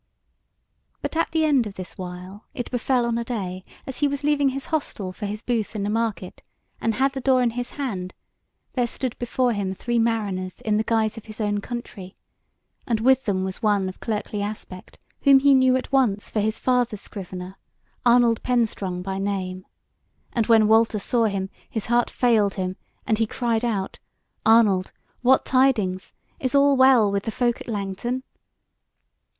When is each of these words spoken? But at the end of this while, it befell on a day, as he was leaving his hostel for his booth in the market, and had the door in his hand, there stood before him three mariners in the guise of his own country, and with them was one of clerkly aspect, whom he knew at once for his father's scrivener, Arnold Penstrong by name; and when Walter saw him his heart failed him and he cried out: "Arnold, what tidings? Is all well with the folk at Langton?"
But 1.03 1.15
at 1.15 1.29
the 1.29 1.45
end 1.45 1.67
of 1.67 1.75
this 1.75 1.95
while, 1.95 2.45
it 2.55 2.71
befell 2.71 3.05
on 3.05 3.19
a 3.19 3.23
day, 3.23 3.61
as 3.85 3.99
he 3.99 4.07
was 4.07 4.23
leaving 4.23 4.49
his 4.49 4.65
hostel 4.73 5.13
for 5.13 5.27
his 5.27 5.43
booth 5.43 5.75
in 5.75 5.83
the 5.83 5.91
market, 5.91 6.41
and 6.81 6.95
had 6.95 7.13
the 7.13 7.21
door 7.21 7.43
in 7.43 7.51
his 7.51 7.73
hand, 7.73 8.15
there 8.73 8.87
stood 8.87 9.15
before 9.19 9.51
him 9.53 9.75
three 9.75 9.99
mariners 9.99 10.59
in 10.61 10.77
the 10.77 10.83
guise 10.83 11.17
of 11.17 11.25
his 11.25 11.39
own 11.39 11.61
country, 11.61 12.15
and 12.87 12.99
with 12.99 13.25
them 13.25 13.43
was 13.43 13.61
one 13.61 13.87
of 13.87 13.99
clerkly 13.99 14.41
aspect, 14.41 14.97
whom 15.21 15.37
he 15.37 15.53
knew 15.53 15.75
at 15.77 15.91
once 15.91 16.31
for 16.31 16.39
his 16.39 16.57
father's 16.57 17.01
scrivener, 17.01 17.55
Arnold 18.03 18.41
Penstrong 18.41 19.03
by 19.03 19.19
name; 19.19 19.67
and 20.33 20.47
when 20.47 20.67
Walter 20.67 20.97
saw 20.97 21.25
him 21.25 21.51
his 21.69 21.85
heart 21.85 22.09
failed 22.09 22.55
him 22.55 22.75
and 23.05 23.19
he 23.19 23.27
cried 23.27 23.63
out: 23.63 23.99
"Arnold, 24.47 24.93
what 25.21 25.45
tidings? 25.45 26.15
Is 26.39 26.55
all 26.55 26.75
well 26.75 27.11
with 27.11 27.25
the 27.25 27.29
folk 27.31 27.61
at 27.61 27.67
Langton?" 27.67 28.23